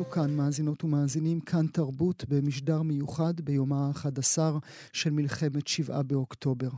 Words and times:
אנחנו 0.00 0.12
כאן, 0.12 0.36
מאזינות 0.36 0.84
ומאזינים, 0.84 1.40
כאן 1.40 1.66
תרבות 1.66 2.24
במשדר 2.28 2.82
מיוחד 2.82 3.40
ביומה 3.40 3.86
ה-11 3.86 4.38
של 4.92 5.10
מלחמת 5.10 5.68
שבעה 5.68 6.02
באוקטובר. 6.02 6.68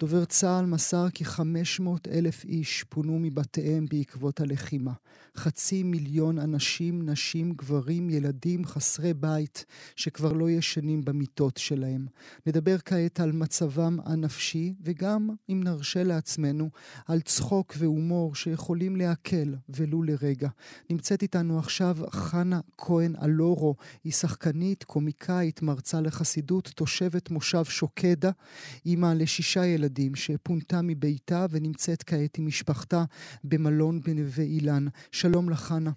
דובר 0.00 0.24
צה"ל 0.24 0.66
מסר 0.66 1.10
כי 1.14 1.24
500 1.24 2.08
אלף 2.08 2.44
איש 2.44 2.84
פונו 2.88 3.18
מבתיהם 3.18 3.86
בעקבות 3.90 4.40
הלחימה. 4.40 4.92
חצי 5.36 5.82
מיליון 5.82 6.38
אנשים, 6.38 7.10
נשים, 7.10 7.52
גברים, 7.52 8.10
ילדים 8.10 8.64
חסרי 8.64 9.14
בית, 9.14 9.64
שכבר 9.96 10.32
לא 10.32 10.50
ישנים 10.50 11.04
במיטות 11.04 11.56
שלהם. 11.56 12.06
נדבר 12.46 12.76
כעת 12.78 13.20
על 13.20 13.32
מצבם 13.32 13.96
הנפשי, 14.04 14.74
וגם, 14.84 15.30
אם 15.48 15.60
נרשה 15.64 16.02
לעצמנו, 16.02 16.70
על 17.06 17.20
צחוק 17.20 17.74
והומור 17.78 18.34
שיכולים 18.34 18.96
להקל, 18.96 19.54
ולו 19.68 20.02
לרגע. 20.02 20.48
נמצאת 20.90 21.22
איתנו 21.22 21.58
עכשיו 21.58 21.96
חנה 22.10 22.60
כהן 22.78 23.14
אלורו 23.22 23.74
היא 24.04 24.12
שחקנית, 24.12 24.84
קומיקאית, 24.84 25.62
מרצה 25.62 26.00
לחסידות, 26.00 26.68
תושבת 26.76 27.30
מושב 27.30 27.64
שוקדה, 27.64 28.30
אימא 28.86 29.12
לשישה 29.16 29.66
ילדים 29.66 30.14
שפונתה 30.14 30.80
מביתה 30.82 31.46
ונמצאת 31.50 32.02
כעת 32.02 32.38
עם 32.38 32.46
משפחתה 32.46 33.04
במלון 33.44 34.00
בנווה 34.00 34.44
אילן. 34.44 34.86
שלום 35.12 35.50
לך, 35.50 35.60
חנה. 35.60 35.90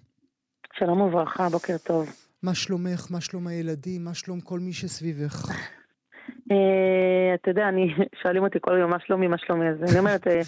שלום 0.78 1.00
וברכה, 1.00 1.48
בוקר 1.48 1.76
טוב. 1.78 2.08
מה 2.42 2.54
שלומך? 2.54 3.06
מה 3.10 3.20
שלום 3.20 3.46
הילדים? 3.46 4.04
מה 4.04 4.14
שלום 4.14 4.40
כל 4.40 4.60
מי 4.60 4.72
שסביבך? 4.72 5.50
אה, 6.50 7.34
אתה 7.34 7.50
יודע, 7.50 7.68
אני, 7.68 7.94
שואלים 8.22 8.42
אותי 8.42 8.58
כל 8.60 8.78
יום 8.80 8.90
מה 8.90 8.98
שלומי, 9.00 9.26
מה 9.26 9.38
שלומי, 9.38 9.68
אז 9.68 9.82
אני 9.82 9.98
אומרת, 9.98 10.26
אה, 10.26 10.40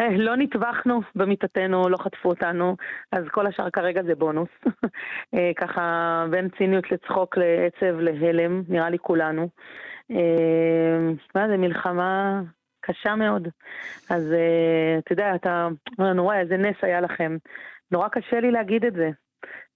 אה, 0.00 0.16
לא 0.16 0.36
נטבחנו 0.36 1.00
במיטתנו, 1.14 1.88
לא 1.88 1.96
חטפו 1.96 2.28
אותנו, 2.28 2.76
אז 3.12 3.24
כל 3.30 3.46
השאר 3.46 3.70
כרגע 3.70 4.02
זה 4.02 4.14
בונוס. 4.14 4.48
ככה, 5.60 6.26
בין 6.30 6.48
ציניות 6.58 6.92
לצחוק, 6.92 7.36
לעצב, 7.36 7.98
להלם, 8.00 8.62
נראה 8.68 8.90
לי 8.90 8.98
כולנו. 8.98 9.48
מה 11.34 11.48
זה 11.48 11.56
מלחמה 11.56 12.40
קשה 12.80 13.14
מאוד. 13.16 13.48
אז 14.10 14.34
אתה 14.98 15.12
יודע, 15.12 15.34
אתה 15.34 15.68
אומר 15.98 16.10
לנו, 16.10 16.24
וואי, 16.24 16.38
איזה 16.38 16.56
נס 16.56 16.76
היה 16.82 17.00
לכם. 17.00 17.36
נורא 17.90 18.08
קשה 18.08 18.40
לי 18.40 18.50
להגיד 18.50 18.84
את 18.84 18.92
זה. 18.92 19.10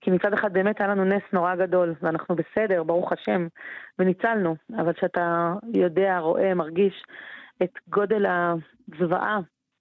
כי 0.05 0.11
מצד 0.11 0.33
אחד 0.33 0.53
באמת 0.53 0.81
היה 0.81 0.89
לנו 0.89 1.05
נס 1.05 1.23
נורא 1.33 1.55
גדול, 1.55 1.95
ואנחנו 2.03 2.37
בסדר, 2.37 2.83
ברוך 2.83 3.13
השם, 3.13 3.47
וניצלנו. 3.99 4.57
אבל 4.79 4.93
כשאתה 4.93 5.55
יודע, 5.75 6.19
רואה, 6.19 6.55
מרגיש 6.55 7.03
את 7.63 7.71
גודל 7.89 8.27
הזוועה 8.27 9.39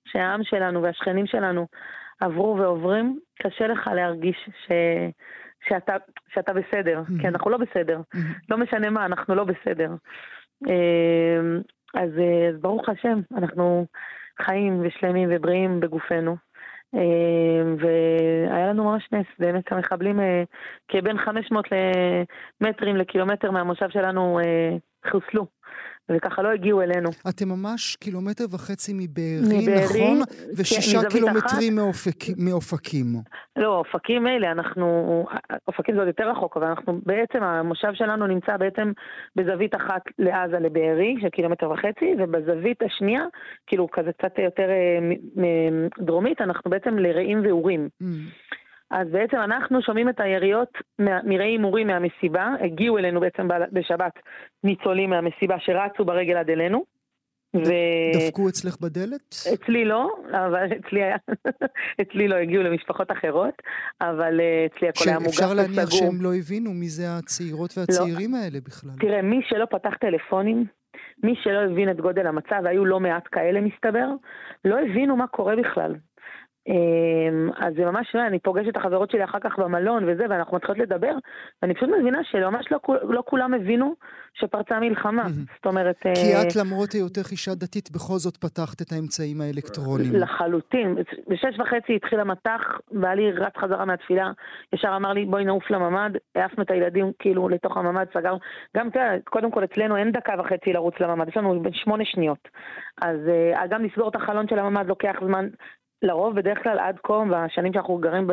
שהעם 0.08 0.44
שלנו 0.44 0.84
והשכנים 0.84 1.26
שלנו 1.28 1.68
עברו 2.22 2.58
ועוברים, 2.58 3.20
קשה 3.42 3.68
לך 3.68 3.88
להרגיש 3.88 4.50
ש... 4.68 4.72
שאתה, 5.68 5.96
שאתה 6.34 6.54
בסדר, 6.54 7.02
mm-hmm. 7.02 7.22
כי 7.22 7.28
אנחנו 7.28 7.50
לא 7.50 7.58
בסדר. 7.58 8.02
Mm-hmm. 8.16 8.20
לא 8.50 8.58
משנה 8.58 8.90
מה, 8.90 9.06
אנחנו 9.06 9.36
לא 9.36 9.44
בסדר. 9.44 9.92
אמ, 10.68 11.62
אז, 11.94 12.10
אז 12.50 12.62
ברוך 12.62 12.90
השם, 12.90 13.20
אנחנו 13.38 13.86
חיים 14.42 14.82
ושלמים 14.84 15.30
ובריאים 15.32 15.80
בגופנו. 15.80 16.36
אמ, 16.94 17.75
והיה 17.80 18.67
לנו 18.67 18.83
ממש 18.83 19.09
נס, 19.11 19.25
באמת 19.39 19.72
המחבלים 19.72 20.19
אה, 20.19 20.44
כבין 20.88 21.17
500 21.17 21.66
מטרים 22.61 22.95
לקילומטר 22.95 23.52
מהמושב 23.52 23.89
שלנו 23.89 24.39
אה, 24.39 24.77
חוסלו. 25.11 25.45
וככה 26.12 26.42
לא 26.42 26.50
הגיעו 26.50 26.82
אלינו. 26.82 27.09
אתם 27.30 27.50
ממש 27.50 27.96
קילומטר 27.96 28.44
וחצי 28.52 28.94
מבארי, 28.94 29.84
נכון? 29.84 30.20
ושישה 30.58 31.02
כן, 31.02 31.10
קילומטרים 31.10 31.76
מאופק, 31.76 32.20
מאופקים. 32.38 33.06
לא, 33.56 33.78
אופקים 33.78 34.23
מילא, 34.23 34.48
אנחנו, 34.48 35.26
אופקים 35.68 35.95
זה 35.95 36.02
עוד 36.02 36.08
יותר 36.08 36.30
רחוק, 36.30 36.58
אבל 36.58 36.68
אנחנו 36.68 37.00
בעצם, 37.05 37.44
המושב 37.44 37.94
שלנו 37.94 38.27
נמצא 38.27 38.58
בעצם 38.58 38.92
בזווית 39.36 39.76
אחת 39.76 40.02
לעזה 40.20 40.60
לבארי, 40.60 41.16
של 41.22 41.30
קילומטר 41.30 41.70
וחצי, 41.72 42.16
ובזווית 42.20 42.82
השנייה, 42.82 43.23
כאילו 43.67 43.88
כזה 43.92 44.11
קצת 44.17 44.39
יותר 44.39 44.70
אה, 44.70 45.45
דרומית, 46.00 46.42
אנחנו 46.42 46.72
בעצם 46.72 46.98
לרעים 46.98 47.42
ואורים. 47.45 47.89
Mm. 48.02 48.06
אז 48.93 49.08
בעצם 49.11 49.37
אנחנו 49.37 49.81
שומעים 49.81 50.09
את 50.09 50.20
היריות 50.20 50.70
מראי 50.99 51.45
הימורים 51.45 51.87
מהמסיבה, 51.87 52.49
הגיעו 52.59 52.98
אלינו 52.98 53.20
בעצם 53.20 53.48
בשבת 53.71 54.14
ניצולים 54.64 55.09
מהמסיבה 55.09 55.55
שרצו 55.59 56.05
ברגל 56.05 56.37
עד 56.37 56.49
אלינו. 56.49 56.83
ו... 57.55 57.70
דפקו 58.14 58.49
אצלך 58.49 58.82
בדלת? 58.82 59.36
אצלי 59.53 59.86
לא, 59.86 60.09
אבל 60.32 60.67
אצלי 60.80 61.03
היה, 61.03 61.15
אצלי 62.02 62.27
לא 62.27 62.36
הגיעו 62.36 62.64
למשפחות 62.64 63.11
אחרות, 63.11 63.61
אבל 64.02 64.39
אה, 64.39 64.65
אצלי 64.65 64.89
הכל 64.89 65.03
היה 65.08 65.20
מוגף 65.20 65.30
וסגור. 65.30 65.45
אפשר 65.45 65.53
להניח 65.53 65.92
שהם 65.92 66.21
לא 66.21 66.33
הבינו 66.36 66.71
מי 66.73 66.89
זה 66.89 67.03
הצעירות 67.17 67.77
והצעירים 67.77 68.32
לא. 68.32 68.37
האלה 68.37 68.59
בכלל. 68.65 68.92
תראה, 68.99 69.21
מי 69.21 69.42
שלא 69.49 69.65
פתח 69.65 69.93
טלפונים, 69.99 70.65
מי 71.23 71.33
שלא 71.43 71.59
הבין 71.59 71.89
את 71.92 72.02
גודל 72.02 72.27
המצב, 72.27 72.61
והיו 72.64 72.86
לא 72.86 72.99
מעט 72.99 73.23
כאלה 73.32 73.61
מסתבר, 73.61 74.08
לא 74.65 74.80
הבינו 74.80 75.15
מה 75.17 75.27
קורה 75.27 75.55
בכלל. 75.55 75.95
אמ, 76.68 77.50
אז 77.58 77.74
זה 77.76 77.86
ממש, 77.86 78.16
אני 78.16 78.40
פוגשת 78.40 78.70
את 78.70 78.78
החברות 78.78 79.12
שלי 79.12 79.24
אחר 79.24 79.40
כך 79.40 79.60
במלון 79.60 80.10
וזה, 80.10 80.24
ואנחנו 80.30 80.58
מתחילות 80.58 80.78
לדבר, 80.78 81.14
ואני 81.62 81.74
פשוט 81.74 81.90
מבינה 82.00 82.20
שממש 82.24 82.66
לא, 82.72 82.80
לא 83.10 83.24
כולם 83.26 83.54
הבינו 83.54 83.96
שפרצה 84.34 84.80
מלחמה. 84.80 85.24
זאת 85.56 85.66
אומרת... 85.66 85.96
כי 86.02 86.10
אה, 86.10 86.42
את 86.42 86.56
למרות 86.56 86.92
היותך 86.92 87.32
אישה 87.32 87.56
דתית, 87.56 87.92
בכל 87.92 88.18
זאת 88.18 88.38
פתחת 88.38 88.82
את 88.82 88.92
האמצעים 88.92 89.42
האלקטרוניים. 89.42 90.16
לחלוטין. 90.16 90.96
בשש 91.28 91.60
וחצי 91.60 91.96
התחיל 91.96 92.20
המטח, 92.20 92.62
בעלי 92.92 93.32
רץ 93.32 93.54
חזרה 93.58 93.86
מהתפילה, 93.86 94.32
ישר 94.74 94.94
אמר 94.95 95.14
לי, 95.14 95.26
בואי 95.26 95.45
נעוף 95.45 95.72
לממ"ד, 95.72 96.12
העפנו 96.36 96.64
את 96.64 96.72
הילדים 96.72 97.12
כאילו 97.20 97.50
לתוך 97.50 97.78
הממ"ד, 97.78 98.06
סגר. 98.14 98.36
גם, 98.78 98.90
תראה, 98.90 99.16
קודם 99.24 99.52
כל 99.52 99.64
אצלנו 99.64 99.98
אין 99.98 100.12
דקה 100.12 100.34
וחצי 100.40 100.74
לרוץ 100.74 100.95
לממ"ד, 101.00 101.28
יש 101.28 101.38
לנו 101.38 101.64
שמונה 101.72 102.06
שניות. 102.06 102.48
אז 103.02 103.18
אה, 103.28 103.68
גם 103.68 103.84
לסגור 103.84 104.10
את 104.10 104.16
החלון 104.16 104.48
של 104.48 104.60
הממ"ד 104.60 104.88
לוקח 104.88 105.16
זמן, 105.26 105.48
לרוב, 106.03 106.36
בדרך 106.36 106.64
כלל 106.64 106.80
עד 106.80 106.99
כה, 107.03 107.23
בשנים 107.31 107.73
שאנחנו 107.73 107.97
גרים 107.97 108.27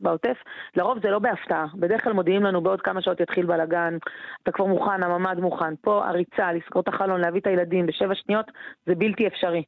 בעוטף, 0.00 0.36
לרוב 0.76 0.98
זה 1.02 1.10
לא 1.10 1.18
בהפתעה. 1.18 1.66
בדרך 1.74 2.04
כלל 2.04 2.12
מודיעים 2.12 2.42
לנו 2.42 2.60
בעוד 2.60 2.80
כמה 2.80 3.02
שעות 3.02 3.20
יתחיל 3.20 3.46
בלאגן, 3.46 3.96
אתה 4.42 4.52
כבר 4.52 4.64
מוכן, 4.64 5.02
הממ"ד 5.02 5.40
מוכן. 5.40 5.76
פה 5.80 6.06
הריצה, 6.08 6.52
לסגור 6.52 6.82
את 6.82 6.88
החלון, 6.88 7.20
להביא 7.20 7.40
את 7.40 7.46
הילדים 7.46 7.86
בשבע 7.86 8.14
שניות, 8.14 8.46
זה 8.86 8.94
בלתי 8.94 9.26
אפשרי. 9.26 9.62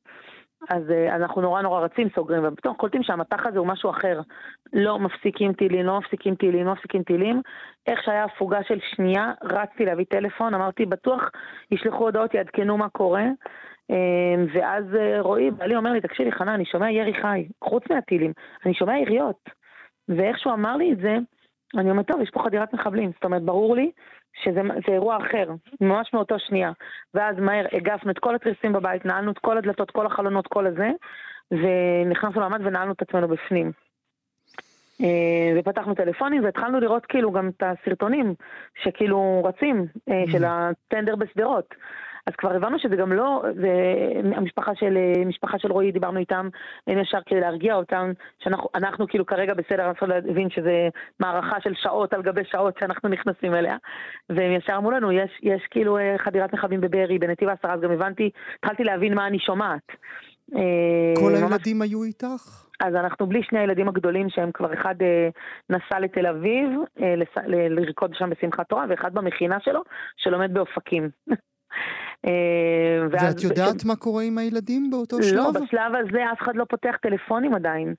אז 0.70 0.82
uh, 0.88 1.14
אנחנו 1.14 1.41
נורא 1.41 1.62
נורא 1.62 1.80
רצים, 1.80 2.08
סוגרים, 2.14 2.42
ופתאום 2.44 2.75
קולטים 2.75 3.03
שהמטח 3.03 3.47
הזה 3.47 3.59
הוא 3.59 3.66
משהו 3.66 3.91
אחר. 3.91 4.20
לא 4.72 4.98
מפסיקים 4.98 5.53
טילים, 5.53 5.86
לא 5.86 5.98
מפסיקים 5.98 6.34
טילים, 6.34 6.66
לא 6.66 6.72
מפסיקים 6.72 7.03
טילים. 7.03 7.42
איך 7.86 8.03
שהיה 8.03 8.24
הפוגה 8.24 8.59
של 8.69 8.78
שנייה, 8.94 9.32
רצתי 9.42 9.84
להביא 9.84 10.04
טלפון, 10.09 10.54
אמרתי, 10.54 10.86
בטוח 10.86 11.30
ישלחו 11.70 12.04
הודעות, 12.04 12.34
יעדכנו 12.34 12.76
מה 12.76 12.88
קורה. 12.88 13.24
אמ, 13.92 14.47
ואז 14.53 14.84
אה, 14.94 15.20
רועי, 15.20 15.50
בעלי 15.50 15.76
אומר 15.76 15.92
לי, 15.92 16.00
תקשיבי 16.00 16.32
חנה, 16.32 16.54
אני 16.54 16.64
שומע 16.64 16.91
ירי 16.91 17.14
חי, 17.14 17.48
חוץ 17.64 17.84
מהטילים, 17.91 18.32
אני 18.66 18.75
שומע 18.75 18.98
יריות. 18.98 19.50
ואיך 20.08 20.38
שהוא 20.38 20.53
אמר 20.53 20.76
לי 20.76 20.92
את 20.92 20.98
זה, 20.98 21.16
אני 21.76 21.91
אומרת, 21.91 22.06
טוב, 22.06 22.20
יש 22.20 22.30
פה 22.30 22.42
חדירת 22.42 22.75
מחבלים. 22.75 23.10
זאת 23.14 23.25
אומרת, 23.25 23.42
ברור 23.42 23.76
לי 23.76 23.91
שזה 24.42 24.60
אירוע 24.88 25.16
אחר, 25.16 25.50
ממש 25.80 26.10
מאותו 26.14 26.38
שנייה. 26.38 26.72
ואז 27.14 27.36
מהר 27.38 27.66
הגפנו 27.72 28.10
את 28.10 28.19
כל 28.19 28.34
התריסים 28.34 28.72
בבית, 28.72 29.04
נעלנו 29.04 29.30
את 29.30 29.38
כל 29.38 29.58
הדלתות, 29.58 29.91
כל 29.91 30.06
החלונות, 30.06 30.47
כל 30.47 30.66
הזה, 30.66 30.91
ונכנסנו 31.50 32.41
למעמד 32.41 32.66
ונעלנו 32.66 32.92
את 32.92 33.03
עצמנו 33.03 33.28
בפנים. 33.28 33.72
אה, 35.00 35.60
ופתחנו 35.60 35.94
טלפונים 35.94 36.44
והתחלנו 36.44 36.80
לראות 36.80 37.06
כאילו 37.06 37.32
גם 37.32 37.48
את 37.48 37.62
הסרטונים 37.62 38.34
שכאילו 38.82 39.42
רצים, 39.44 39.86
אה, 40.09 40.24
של 40.32 40.44
הטנדר 40.44 41.16
בשדרות. 41.16 41.74
אז 42.27 42.34
כבר 42.38 42.55
הבנו 42.55 42.78
שזה 42.78 42.97
גם 42.97 43.12
לא, 43.12 43.43
זה 43.60 43.71
המשפחה 44.37 44.72
של, 44.75 44.99
משפחה 45.27 45.59
של 45.59 45.72
רועי, 45.72 45.93
דיברנו 45.93 46.19
איתם, 46.19 46.48
הם 46.86 46.98
ישר 46.98 47.19
כדי 47.27 47.41
להרגיע 47.41 47.74
אותם, 47.74 48.13
שאנחנו 48.45 49.09
כאילו 49.09 49.27
כרגע 49.27 49.54
בסדר, 49.54 49.89
אנחנו 49.89 50.07
להבין 50.07 50.51
שזה 50.51 50.89
מערכה 51.21 51.60
של 51.60 51.74
שעות 51.74 52.13
על 52.13 52.22
גבי 52.22 52.45
שעות 52.45 52.74
שאנחנו 52.80 53.09
נכנסים 53.09 53.54
אליה, 53.54 53.77
והם 54.30 54.53
ישר 54.53 54.77
אמרו 54.77 54.91
לנו, 54.91 55.13
יש, 55.13 55.30
יש 55.42 55.63
כאילו 55.71 55.98
אה, 55.98 56.16
חדירת 56.19 56.54
מכבים 56.54 56.80
בבארי, 56.80 57.19
בנתיב 57.19 57.48
העשרה, 57.48 57.74
אז 57.74 57.80
גם 57.80 57.91
הבנתי, 57.91 58.30
התחלתי 58.59 58.84
להבין 58.84 59.15
מה 59.15 59.27
אני 59.27 59.39
שומעת. 59.39 59.83
אה, 60.57 61.15
כל 61.21 61.34
הילדים. 61.34 61.83
היו 61.83 62.04
איתך? 62.04 62.66
אז 62.80 62.95
אנחנו 62.95 63.27
בלי 63.27 63.42
שני 63.42 63.59
הילדים 63.59 63.89
הגדולים 63.89 64.30
שהם 64.30 64.53
כבר 64.53 64.74
אחד 64.74 64.95
אה, 65.03 65.28
נסע 65.71 66.01
לתל 66.01 66.27
אביב 66.27 66.71
אה, 67.03 67.16
לס... 67.16 67.28
לרקוד 67.47 68.15
שם 68.15 68.30
בשמחת 68.30 68.69
תורה 68.69 68.84
ואחד 68.89 69.15
במכינה 69.15 69.59
שלו 69.60 69.83
שלומד 70.16 70.54
באופקים. 70.54 71.10
אה, 72.27 73.07
ואת 73.10 73.42
יודעת 73.42 73.80
ש... 73.80 73.84
מה 73.84 73.97
קורה 73.97 74.22
עם 74.22 74.39
הילדים 74.39 74.91
באותו 74.91 75.16
לא, 75.19 75.22
שלב? 75.22 75.39
לא, 75.39 75.51
בשלב 75.51 75.92
הזה 75.95 76.33
אף 76.33 76.42
אחד 76.42 76.57
לא 76.57 76.65
פותח 76.65 76.97
טלפונים 77.03 77.54
עדיין. 77.54 77.95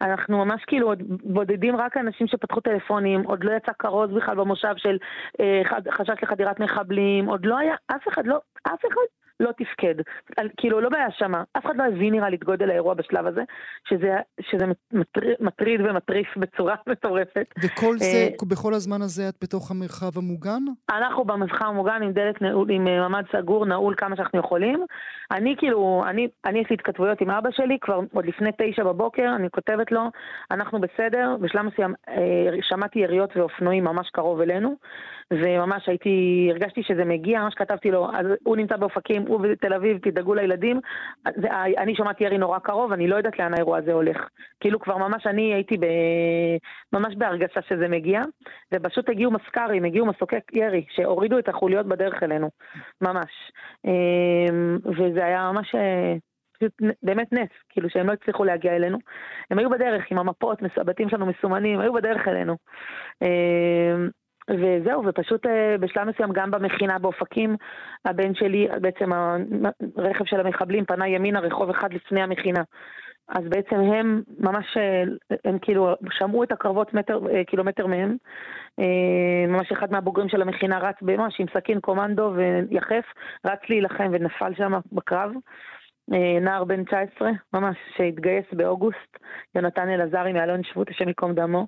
אנחנו 0.00 0.44
ממש 0.44 0.62
כאילו 0.66 0.86
עוד 0.86 1.02
בודדים 1.24 1.76
רק 1.76 1.96
אנשים 1.96 2.26
שפתחו 2.26 2.60
טלפונים, 2.60 3.20
עוד 3.20 3.44
לא 3.44 3.52
יצא 3.52 3.72
כרוז 3.78 4.10
בכלל 4.10 4.36
במושב 4.36 4.74
של 4.76 4.96
אה, 5.40 5.62
חשש 5.90 6.22
לחדירת 6.22 6.60
מחבלים, 6.60 7.26
עוד 7.26 7.46
לא 7.46 7.58
היה, 7.58 7.74
אף 7.86 8.08
אחד 8.08 8.26
לא, 8.26 8.38
אף 8.66 8.80
אחד 8.92 9.23
לא 9.40 9.50
תפקד. 9.52 9.94
על, 10.36 10.48
כאילו, 10.56 10.80
לא 10.80 10.88
בהאשמה. 10.88 11.42
אף 11.58 11.66
אחד 11.66 11.76
לא 11.76 11.84
הבין 11.84 12.14
נראה 12.14 12.28
לי 12.28 12.36
את 12.36 12.44
גודל 12.44 12.70
האירוע 12.70 12.94
בשלב 12.94 13.26
הזה, 13.26 13.42
שזה, 13.88 14.16
שזה 14.40 14.64
מטריד, 14.92 15.34
מטריד 15.40 15.80
ומטריף 15.80 16.36
בצורה 16.36 16.74
מטורפת. 16.90 17.46
וכל 17.64 17.98
זה, 17.98 18.28
uh, 18.42 18.48
בכל 18.48 18.74
הזמן 18.74 19.02
הזה 19.02 19.28
את 19.28 19.34
בתוך 19.42 19.70
המרחב 19.70 20.18
המוגן? 20.18 20.62
אנחנו 20.90 21.24
במרחב 21.24 21.64
המוגן 21.64 22.02
עם 22.02 22.12
דלת 22.12 22.42
נעול, 22.42 22.70
עם 22.70 22.88
אה, 22.88 23.08
ממ"ד 23.08 23.24
סגור, 23.32 23.66
נעול 23.66 23.94
כמה 23.96 24.16
שאנחנו 24.16 24.38
יכולים. 24.38 24.86
אני 25.30 25.54
כאילו, 25.58 26.04
אני, 26.06 26.28
אני 26.44 26.58
יש 26.58 26.70
לי 26.70 26.74
התכתבויות 26.74 27.20
עם 27.20 27.30
אבא 27.30 27.50
שלי, 27.52 27.78
כבר 27.80 28.00
עוד 28.14 28.26
לפני 28.26 28.50
תשע 28.58 28.84
בבוקר, 28.84 29.32
אני 29.36 29.50
כותבת 29.50 29.92
לו, 29.92 30.10
אנחנו 30.50 30.80
בסדר, 30.80 31.36
בשלב 31.40 31.62
מסוים 31.62 31.94
אה, 32.08 32.14
שמעתי 32.62 32.98
יריות 32.98 33.36
ואופנועים 33.36 33.84
ממש 33.84 34.10
קרוב 34.10 34.40
אלינו, 34.40 34.76
וממש 35.30 35.88
הייתי, 35.88 36.48
הרגשתי 36.50 36.82
שזה 36.82 37.04
מגיע, 37.04 37.40
ממש 37.40 37.54
כתבתי 37.54 37.90
לו, 37.90 38.08
אז 38.14 38.26
הוא 38.44 38.56
נמצא 38.56 38.76
באופקים, 38.76 39.23
הוא 39.28 39.40
בתל 39.40 39.72
אביב, 39.72 39.98
תדאגו 39.98 40.34
לילדים. 40.34 40.80
אני 41.78 41.96
שמעתי 41.96 42.24
ירי 42.24 42.38
נורא 42.38 42.58
קרוב, 42.58 42.92
אני 42.92 43.08
לא 43.08 43.16
יודעת 43.16 43.38
לאן 43.38 43.54
האירוע 43.54 43.78
הזה 43.78 43.92
הולך. 43.92 44.28
כאילו 44.60 44.80
כבר 44.80 44.96
ממש 44.96 45.26
אני 45.26 45.54
הייתי 45.54 45.76
ב... 45.78 45.86
ממש 46.92 47.14
בהרגשה 47.16 47.62
שזה 47.68 47.88
מגיע, 47.88 48.22
ופשוט 48.74 49.08
הגיעו 49.08 49.30
מסקרים, 49.30 49.84
הגיעו 49.84 50.06
מסוקי 50.06 50.36
ירי, 50.52 50.84
שהורידו 50.94 51.38
את 51.38 51.48
החוליות 51.48 51.86
בדרך 51.86 52.22
אלינו, 52.22 52.50
ממש. 53.00 53.52
אמ, 53.84 54.78
וזה 54.84 55.24
היה 55.24 55.50
ממש... 55.52 55.74
אה, 55.74 56.14
פשוט 56.58 56.72
באמת 57.02 57.32
נס, 57.32 57.48
כאילו 57.68 57.90
שהם 57.90 58.06
לא 58.06 58.12
הצליחו 58.12 58.44
להגיע 58.44 58.76
אלינו. 58.76 58.98
הם 59.50 59.58
היו 59.58 59.70
בדרך 59.70 60.04
עם 60.10 60.18
המפות, 60.18 60.58
הבתים 60.76 61.08
שלנו 61.08 61.26
מסומנים, 61.26 61.80
היו 61.80 61.92
בדרך 61.92 62.28
אלינו. 62.28 62.56
וזהו, 64.50 65.02
ופשוט 65.06 65.46
אה, 65.46 65.76
בשלב 65.80 66.08
מסוים 66.08 66.32
גם 66.32 66.50
במכינה 66.50 66.98
באופקים, 66.98 67.56
הבן 68.04 68.34
שלי, 68.34 68.68
בעצם 68.80 69.10
הרכב 69.96 70.24
של 70.24 70.40
המחבלים 70.40 70.84
פנה 70.84 71.08
ימינה 71.08 71.40
רחוב 71.40 71.70
אחד 71.70 71.92
לפני 71.92 72.22
המכינה. 72.22 72.62
אז 73.28 73.44
בעצם 73.48 73.76
הם 73.76 74.22
ממש, 74.38 74.76
אה, 74.76 75.02
הם 75.44 75.58
כאילו 75.58 75.94
שמעו 76.10 76.42
את 76.42 76.52
הקרבות 76.52 76.94
מטר, 76.94 77.20
אה, 77.30 77.44
קילומטר 77.44 77.86
מהם. 77.86 78.16
ממש 79.48 79.72
אחד 79.72 79.92
מהבוגרים 79.92 80.28
של 80.28 80.42
המכינה 80.42 80.78
רץ 80.78 80.96
ממש 81.02 81.40
עם 81.40 81.46
סכין 81.54 81.80
קומנדו 81.80 82.32
ויחף, 82.34 83.04
רץ 83.46 83.60
להילחם 83.68 84.08
ונפל 84.12 84.54
שם 84.54 84.72
בקרב. 84.92 85.30
נער 86.40 86.64
בן 86.64 86.84
19, 86.84 87.30
ממש, 87.52 87.76
שהתגייס 87.96 88.44
באוגוסט, 88.52 89.18
יונתן 89.54 89.88
אלעזרי 89.88 90.32
מאלון 90.32 90.62
שבות, 90.62 90.90
השם 90.90 91.08
ייקום 91.08 91.34
דמו. 91.34 91.66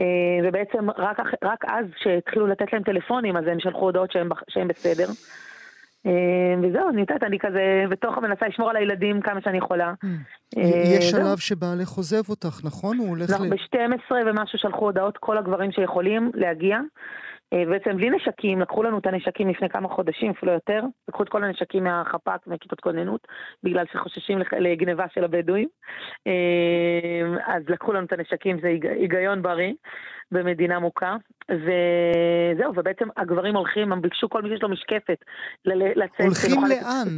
אה, 0.00 0.48
ובעצם 0.48 0.90
רק, 0.90 1.20
רק 1.44 1.64
אז 1.64 1.86
שהתחילו 1.96 2.46
לתת 2.46 2.72
להם 2.72 2.82
טלפונים, 2.82 3.36
אז 3.36 3.44
הם 3.46 3.60
שלחו 3.60 3.80
הודעות 3.80 4.12
שהם, 4.12 4.28
שהם 4.48 4.68
בסדר. 4.68 5.06
אה, 6.06 6.54
וזהו, 6.62 6.88
אני 6.88 7.00
יודעת, 7.00 7.22
אני 7.22 7.38
כזה 7.38 7.84
בתוך 7.90 8.18
מנסה 8.18 8.48
לשמור 8.48 8.70
על 8.70 8.76
הילדים 8.76 9.20
כמה 9.20 9.40
שאני 9.40 9.58
יכולה. 9.58 9.94
אה, 10.56 10.62
יש 10.98 11.10
שלב 11.10 11.38
שבעלך 11.38 11.88
עוזב 11.88 12.30
אותך, 12.30 12.60
נכון? 12.64 12.98
הוא 12.98 13.08
הולך 13.08 13.30
ל... 13.40 13.48
ב-12 13.48 14.14
ומשהו 14.26 14.58
שלחו 14.58 14.84
הודעות 14.84 15.18
כל 15.18 15.38
הגברים 15.38 15.72
שיכולים 15.72 16.30
להגיע. 16.34 16.78
בעצם 17.54 17.96
בלי 17.96 18.10
נשקים, 18.10 18.60
לקחו 18.60 18.82
לנו 18.82 18.98
את 18.98 19.06
הנשקים 19.06 19.48
לפני 19.48 19.68
כמה 19.68 19.88
חודשים, 19.88 20.30
אפילו 20.30 20.52
יותר, 20.52 20.82
לקחו 21.08 21.22
את 21.22 21.28
כל 21.28 21.44
הנשקים 21.44 21.84
מהחפ"ק, 21.84 22.46
מכיתות 22.46 22.80
כוננות, 22.80 23.26
בגלל 23.62 23.84
שחוששים 23.92 24.38
לגניבה 24.58 25.04
של 25.14 25.24
הבדואים. 25.24 25.68
אז 27.44 27.62
לקחו 27.68 27.92
לנו 27.92 28.06
את 28.06 28.12
הנשקים, 28.12 28.60
זה 28.60 28.68
היגיון 28.68 29.42
בריא 29.42 29.72
במדינה 30.32 30.78
מוכה. 30.78 31.16
וזהו, 31.50 32.72
ובעצם 32.76 33.08
הגברים 33.16 33.56
הולכים, 33.56 33.92
הם 33.92 34.02
ביקשו 34.02 34.28
כל 34.28 34.42
מי 34.42 34.48
שיש 34.48 34.62
לו 34.62 34.68
משקפת 34.68 35.18
לצאת. 35.64 36.20
הולכים 36.20 36.64
לאן? 36.68 37.08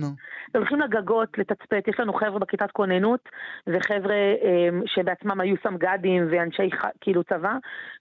הולכים 0.54 0.80
לגגות 0.80 1.38
לתצפת, 1.38 1.84
יש 1.88 2.00
לנו 2.00 2.12
חבר'ה 2.12 2.38
בכיתת 2.38 2.70
כוננות, 2.72 3.28
וחבר'ה 3.66 4.14
אה, 4.14 4.68
שבעצמם 4.86 5.40
היו 5.40 5.56
סמג"דים 5.62 6.28
ואנשי 6.30 6.70
כאילו 7.00 7.24
צבא, 7.24 7.52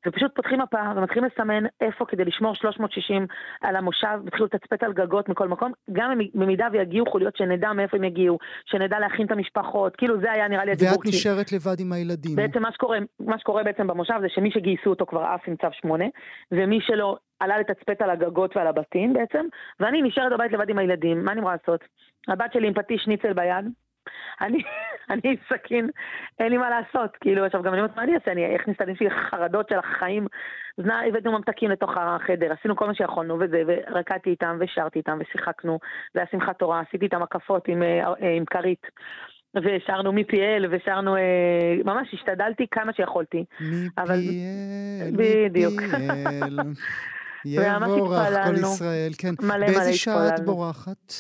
ופשוט 0.07 0.36
פותחים 0.36 0.62
מפה 0.62 0.77
ומתחילים 0.95 1.30
לסמן 1.33 1.63
איפה 1.81 2.06
כדי 2.06 2.25
לשמור 2.25 2.56
360 2.56 3.27
על 3.62 3.75
המושב, 3.75 4.19
והתחילו 4.24 4.45
לתצפת 4.45 4.83
על 4.83 4.94
גגות 4.94 5.30
מכל 5.30 5.48
מקום, 5.48 5.71
גם 5.92 6.19
במידה 6.36 6.68
ויגיעו 6.71 7.06
חוליות 7.12 7.38
שנדע 7.38 7.74
מאיפה 7.74 7.98
הם 7.98 8.04
יגיעו, 8.04 8.38
שנדע 8.65 9.00
להכין 9.00 9.25
את 9.25 9.31
המשפחות, 9.31 9.95
כאילו 9.95 10.19
זה 10.21 10.31
היה 10.31 10.48
נראה 10.48 10.65
לי 10.65 10.71
הדיבור. 10.71 10.94
ואת 10.94 11.06
נשארת 11.06 11.51
לבד 11.51 11.80
עם 11.80 11.94
הילדים. 11.94 12.36
בעצם 12.36 12.62
מה 12.62 12.71
שקורה, 12.71 12.98
מה 13.19 13.39
שקורה 13.39 13.63
בעצם 13.63 13.88
במושב 13.88 14.15
זה 14.21 14.27
שמי 14.30 14.51
שגייסו 14.51 14.89
אותו 15.00 15.06
כבר 15.06 15.22
עף 15.22 15.42
עם 15.48 15.56
צו 15.56 15.68
8, 15.72 16.06
ומי 16.52 16.82
שלא 16.82 17.18
עלה 17.40 17.58
לתצפת 17.58 18.02
על 18.02 18.10
הגגות 18.10 18.58
ועל 18.58 18.68
הבתים 18.68 19.14
בעצם, 19.14 19.46
ואני 19.80 20.02
נשארת 20.02 20.32
בבית 20.32 20.52
לבד 20.52 20.70
עם 20.70 20.78
הילדים, 20.78 21.26
מה 21.26 21.32
אני 21.32 21.40
אמורה 21.40 21.56
לעשות? 21.56 21.84
הבת 22.28 22.54
שלי 22.54 22.68
עם 22.68 22.74
פטיש 22.74 23.04
שניצל 23.04 23.34
ביד, 23.34 23.66
אני, 24.42 24.58
אני 25.14 25.38
סכין, 25.50 25.90
אין 26.40 26.50
לי 26.50 26.58
מה 26.58 26.70
לעשות, 26.70 27.18
כאילו, 27.22 27.46
עכשיו 27.46 27.64
גם 27.64 27.74
אני 27.74 27.82
אומרת, 27.82 27.96
מה 27.96 28.04
אני 28.04 28.16
אעשה, 28.16 28.32
אני 28.32 28.56
אכניס 28.56 28.76
את 28.76 28.82
הילדים 28.82 28.96
שלי 28.96 29.08
לחרדות 29.08 29.70
של 29.70 29.80
החיים, 29.80 30.28
אז 30.78 30.86
נא, 30.86 30.94
הבאנו 31.08 31.32
ממתקים 31.32 31.72
לתוך 31.72 31.98
החדר, 31.98 32.54
עשינו 32.54 32.76
כל 32.76 32.88
מה 32.88 32.94
שיכולנו 32.94 33.38
וזה, 33.40 33.64
ורקדתי 33.68 34.30
איתם 34.30 34.58
ושרתי 34.60 35.00
איתם 35.00 35.18
ושיחקנו, 35.22 35.80
זה 36.14 36.20
היה 36.20 36.28
שמחת 36.32 36.60
תורה, 36.60 36.80
עשיתי 36.80 37.06
איתם 37.06 37.24
הקפות 37.24 37.68
עם, 37.68 37.84
אה, 37.84 38.30
עם 38.36 38.46
כרית. 38.46 38.88
ושרנו 39.56 40.14
מפיאל, 40.14 40.66
ושרנו, 40.72 41.16
אה, 41.16 41.76
ממש 41.86 42.08
השתדלתי 42.14 42.68
כמה 42.72 42.94
שיכולתי. 42.94 43.46
מפיאל, 43.98 45.12
בדיוק. 45.18 45.74
יבורך 47.46 48.28
כל 48.46 48.56
ישראל, 48.56 49.12
כן. 49.18 49.34
מלא 49.42 49.56
מלא 49.58 49.66
התפללנו. 49.66 49.80
באיזה 49.80 49.94
שעה 49.94 50.36
את 50.36 50.40
בורחת? 50.46 51.14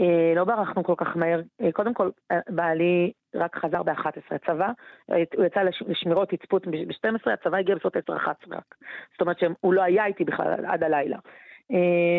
אה, 0.00 0.32
לא 0.36 0.44
ברחנו 0.44 0.84
כל 0.84 0.94
כך 0.96 1.16
מהר. 1.16 1.40
אה, 1.62 1.72
קודם 1.72 1.94
כל, 1.94 2.10
אה, 2.30 2.38
בעלי 2.48 3.12
רק 3.34 3.56
חזר 3.56 3.82
ב-11, 3.82 4.34
הצבא, 4.34 4.70
הוא 5.36 5.44
יצא 5.44 5.60
לשמירות 5.86 6.28
תצפות 6.28 6.66
ב-12, 6.66 7.30
הצבא 7.32 7.56
הגיע 7.56 7.74
בסוף 7.74 7.96
10-11 7.96 8.08
רק. 8.50 8.74
זאת 9.12 9.20
אומרת 9.20 9.38
שהוא 9.38 9.74
לא 9.74 9.82
היה 9.82 10.06
איתי 10.06 10.24
בכלל 10.24 10.64
עד 10.66 10.82
הלילה. 10.82 11.18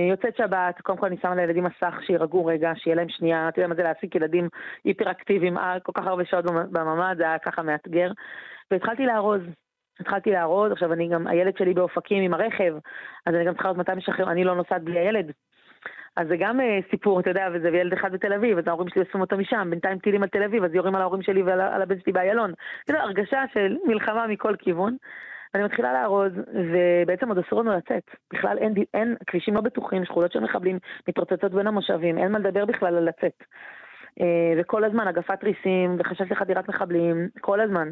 יוצאת 0.10 0.36
שבת, 0.38 0.82
קודם 0.82 0.98
כל 0.98 1.06
אני 1.06 1.18
שמה 1.22 1.36
לילדים 1.36 1.64
מסך 1.64 1.96
שירגעו 2.08 2.46
רגע, 2.46 2.72
שיהיה 2.76 2.96
להם 2.96 3.10
שנייה, 3.10 3.50
אתה 3.50 3.60
יודע 3.60 3.68
מה 3.68 3.76
זה 3.76 3.84
להעסיק 3.84 4.16
ילדים 4.16 4.50
היפראקטיביים 4.84 5.58
כל 5.84 5.92
כך 5.96 6.08
הרבה 6.08 6.26
שעות 6.26 6.46
בממ"ד, 6.46 7.16
זה 7.18 7.24
היה 7.24 7.40
ככה 7.40 7.62
מאתגר. 7.62 8.12
והתחלתי 8.72 9.06
לארוז, 9.06 9.42
התחלתי 10.00 10.32
לארוז, 10.32 10.72
עכשיו 10.72 10.94
אני 10.94 11.08
גם, 11.08 11.28
הילד 11.28 11.58
שלי 11.58 11.74
באופקים 11.74 12.24
עם 12.24 12.34
הרכב, 12.34 12.74
אז 13.26 13.36
אני 13.36 13.46
גם 13.46 13.54
צריכה 13.54 13.68
לראות 13.68 13.78
מתי 13.78 13.92
משחרר, 13.96 14.32
אני 14.32 14.44
לא 14.44 14.56
נוסעת 14.56 14.84
בלי 14.84 15.00
הילד. 15.00 15.32
אז 16.16 16.28
זה 16.28 16.38
גם 16.38 16.60
uh, 16.60 16.64
סיפור, 16.92 17.20
אתה 17.20 17.30
יודע, 17.30 17.48
וזה 17.54 17.68
ילד 17.68 17.94
אחד 17.94 18.12
בתל 18.12 18.34
אביב, 18.34 18.58
אז 18.58 18.68
ההורים 18.68 18.90
שלי 18.90 19.02
אוספים 19.02 19.22
אותו 19.22 19.38
משם, 19.38 19.68
בינתיים 19.70 20.00
טילים 20.00 20.24
על 20.24 20.30
תל 20.30 20.44
אביב, 20.44 20.64
אז 20.64 20.76
יורים 20.76 20.96
על 20.96 21.02
ההורים 21.02 21.22
שלי 21.22 21.44
ועל 21.44 21.82
הבן 21.82 22.00
שלי 22.00 22.12
באיילון. 22.12 22.54
יודע, 22.90 23.02
הרגשה 23.02 23.44
של 23.54 23.78
מלחמה 23.88 24.28
מכל 24.28 24.56
כיוון. 24.60 24.98
אני 25.56 25.64
מתחילה 25.64 25.94
לארוז, 25.94 26.32
ובעצם 26.72 27.30
עוד 27.30 27.38
אסור 27.38 27.62
לנו 27.62 27.72
לצאת. 27.72 28.04
בכלל 28.34 28.58
אין, 28.58 28.74
אין, 28.94 29.16
כבישים 29.28 29.54
לא 29.54 29.62
בטוחים, 29.62 30.06
שכונות 30.06 30.32
של 30.32 30.40
מחבלים 30.40 30.80
מתרוצצות 31.08 31.52
בין 31.52 31.68
המושבים, 31.68 32.18
אין 32.18 32.32
מה 32.32 32.40
לדבר 32.40 32.66
בכלל 32.66 32.96
על 32.96 33.10
לצאת. 33.10 33.44
Uh, 34.20 34.24
וכל 34.58 34.84
הזמן 34.84 35.08
הגפת 35.08 35.44
ריסים, 35.44 35.96
וחשש 36.00 36.32
לחדירת 36.32 36.70
מחבלים, 36.70 37.28
כל 37.42 37.62
הזמן. 37.62 37.92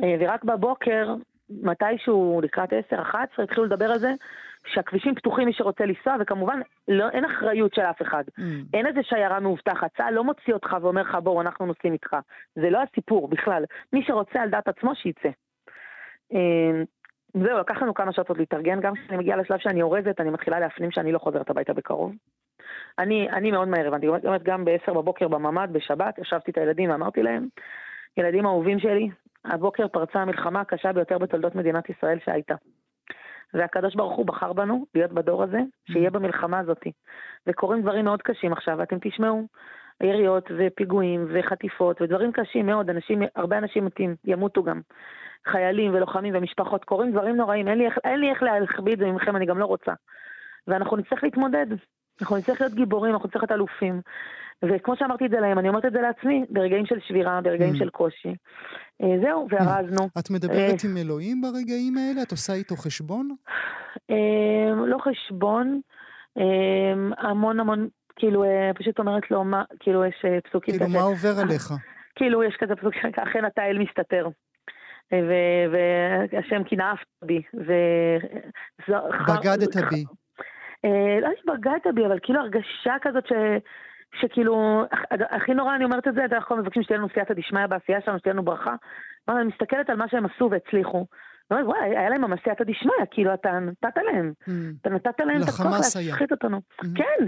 Uh, 0.00 0.04
ורק 0.20 0.44
בבוקר, 0.44 1.14
מתישהו 1.50 2.40
לקראת 2.42 2.72
10-11, 2.92 3.42
התחילו 3.42 3.64
לדבר 3.64 3.92
על 3.92 3.98
זה, 3.98 4.12
שהכבישים 4.66 5.14
פתוחים 5.14 5.46
מי 5.46 5.52
שרוצה 5.52 5.84
לנסוע, 5.84 6.16
וכמובן 6.20 6.60
לא, 6.88 7.08
אין 7.08 7.24
אחריות 7.24 7.74
של 7.74 7.82
אף 7.82 8.02
אחד. 8.02 8.24
Mm. 8.38 8.42
אין 8.74 8.86
איזה 8.86 9.00
שיירה 9.02 9.40
מאובטחת, 9.40 9.96
צה"ל 9.96 10.14
לא 10.14 10.24
מוציא 10.24 10.54
אותך 10.54 10.76
ואומר 10.80 11.02
לך 11.02 11.14
בואו 11.14 11.40
אנחנו 11.40 11.66
נוסעים 11.66 11.92
איתך. 11.92 12.16
זה 12.54 12.70
לא 12.70 12.78
הסיפור 12.82 13.28
בכלל. 13.28 13.64
מי 13.92 14.04
שרוצה 14.06 14.42
על 14.42 14.48
דעת 14.48 14.68
עצמו 14.68 14.94
שיצא. 14.94 15.28
אמ, 16.32 16.84
זהו, 17.34 17.58
לקח 17.58 17.82
לנו 17.82 17.94
כמה 17.94 18.12
שעות 18.12 18.28
עוד 18.28 18.38
להתארגן, 18.38 18.80
גם 18.80 18.94
כשאני 18.94 19.18
מגיעה 19.18 19.36
לשלב 19.36 19.58
שאני 19.58 19.82
אורזת, 19.82 20.20
אני 20.20 20.30
מתחילה 20.30 20.60
להפנים 20.60 20.90
שאני 20.90 21.12
לא 21.12 21.18
חוזרת 21.18 21.50
הביתה 21.50 21.72
בקרוב. 21.72 22.12
אני, 22.98 23.30
אני 23.30 23.50
מאוד 23.50 23.68
מהר 23.68 23.86
הבנתי, 23.86 24.06
באמת 24.22 24.42
גם 24.42 24.64
ב-10 24.64 24.92
בבוקר 24.92 25.28
בממ"ד, 25.28 25.68
בשבת, 25.72 26.18
ישבתי 26.18 26.50
את 26.50 26.58
הילדים 26.58 26.90
ואמרתי 26.90 27.22
להם, 27.22 27.46
ילדים 28.16 28.46
אהובים 28.46 28.78
שלי, 28.78 29.08
הבוקר 29.44 29.88
פרצה 29.88 30.18
המלחמה 30.18 30.60
הקשה 30.60 30.92
ביותר 30.92 31.18
בתולדות 31.18 31.54
מדינת 31.54 31.90
ישראל 31.90 32.18
שהייתה. 32.24 32.54
והקדוש 33.54 33.94
ברוך 33.94 34.16
הוא 34.16 34.26
בחר 34.26 34.52
בנו 34.52 34.86
להיות 34.94 35.12
בדור 35.12 35.42
הזה, 35.42 35.58
שיהיה 35.92 36.08
mm. 36.08 36.12
במלחמה 36.12 36.58
הזאתי. 36.58 36.92
וקורים 37.46 37.82
דברים 37.82 38.04
מאוד 38.04 38.22
קשים 38.22 38.52
עכשיו, 38.52 38.78
ואתם 38.78 38.96
תשמעו 39.00 39.46
יריות 40.02 40.50
ופיגועים 40.58 41.26
וחטיפות 41.28 42.02
ודברים 42.02 42.32
קשים 42.32 42.66
מאוד, 42.66 42.90
אנשים, 42.90 43.22
הרבה 43.36 43.58
אנשים 43.58 43.84
מתים, 43.84 44.14
ימותו 44.24 44.62
גם. 44.62 44.80
חיילים 45.48 45.94
ולוחמים 45.94 46.34
ומשפחות, 46.36 46.84
קורים 46.84 47.12
דברים 47.12 47.36
נוראים, 47.36 47.68
אין 47.68 47.78
לי 47.78 47.88
אין 48.04 48.20
לי 48.20 48.30
איך 48.30 48.42
להכביד 48.42 48.92
את 48.92 48.98
זה 48.98 49.04
ממכם, 49.04 49.36
אני 49.36 49.46
גם 49.46 49.58
לא 49.58 49.64
רוצה. 49.64 49.92
ואנחנו 50.66 50.96
נצטרך 50.96 51.24
להתמודד, 51.24 51.66
אנחנו 52.20 52.36
נצטרך 52.36 52.60
להיות 52.60 52.74
גיבורים, 52.74 53.12
אנחנו 53.12 53.26
נצטרך 53.26 53.42
להיות 53.42 53.52
אלופים. 53.52 54.00
וכמו 54.62 54.96
שאמרתי 54.96 55.26
את 55.26 55.30
זה 55.30 55.40
להם, 55.40 55.58
אני 55.58 55.68
אומרת 55.68 55.84
את 55.84 55.92
זה 55.92 56.00
לעצמי, 56.00 56.44
ברגעים 56.50 56.86
של 56.86 56.98
שבירה, 57.08 57.40
ברגעים 57.40 57.74
mm. 57.74 57.78
של 57.78 57.90
קושי. 57.90 58.34
אה, 59.02 59.16
זהו, 59.22 59.46
וארזנו. 59.50 60.08
את 60.18 60.30
מדברת 60.30 60.84
אה, 60.84 60.90
עם 60.90 60.96
אלוהים 60.96 61.40
ברגעים 61.40 61.96
האלה? 61.96 62.22
את 62.22 62.30
עושה 62.30 62.52
איתו 62.52 62.76
חשבון? 62.76 63.36
אה, 64.10 64.86
לא 64.86 64.98
חשבון, 64.98 65.80
המון 67.18 67.60
המון, 67.60 67.88
כאילו, 68.16 68.44
פשוט 68.78 68.98
אומרת 68.98 69.30
לו, 69.30 69.44
מה, 69.44 69.64
כאילו, 69.80 70.04
יש 70.04 70.24
פסוקים 70.44 70.78
כאילו, 70.78 70.90
מה 70.90 71.00
עובר 71.02 71.40
עליך? 71.42 71.72
כאילו, 72.14 72.44
יש 72.44 72.56
כזה 72.58 72.76
פסוק, 72.76 72.94
אכן 73.16 73.46
אתה 73.46 73.62
אל 73.62 73.78
מסתתר. 73.78 74.28
והשם 75.12 76.64
קינאפת 76.64 77.06
בי. 77.22 77.42
בגדת 79.28 79.76
בי. 79.76 80.04
לא 81.22 81.28
שבגדת 81.42 81.94
בי, 81.94 82.06
אבל 82.06 82.18
כאילו 82.22 82.40
הרגשה 82.40 82.94
כזאת 83.02 83.26
ש... 83.26 83.32
שכאילו, 84.20 84.84
הכי 85.10 85.54
נורא 85.54 85.74
אני 85.74 85.84
אומרת 85.84 86.08
את 86.08 86.14
זה, 86.14 86.24
אנחנו 86.32 86.56
מבקשים 86.56 86.82
שתהיה 86.82 86.98
לנו 86.98 87.08
סייעתא 87.14 87.34
דשמיא 87.34 87.66
בעשייה 87.66 88.00
שלנו, 88.04 88.18
שתהיה 88.18 88.32
לנו 88.32 88.42
ברכה. 88.42 88.74
אני 89.28 89.44
מסתכלת 89.44 89.90
על 89.90 89.96
מה 89.96 90.08
שהם 90.08 90.26
עשו 90.26 90.48
והצליחו. 90.50 91.06
אומרת, 91.50 91.66
וואי, 91.66 91.96
היה 91.98 92.10
להם 92.10 92.20
ממש 92.20 92.40
סייעתא 92.44 92.64
דשמיא, 92.64 93.06
כאילו, 93.10 93.34
אתה 93.34 93.58
נתת 93.58 93.96
להם. 93.96 94.32
Mm. 94.42 94.50
אתה 94.80 94.90
נתת 94.90 95.20
להם 95.20 95.42
את 95.42 95.48
הכוח 95.48 95.72
להשחית 95.72 96.32
אותנו. 96.32 96.56
Mm-hmm. 96.58 96.88
כן. 96.94 97.26